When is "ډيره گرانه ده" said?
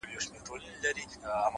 0.81-1.49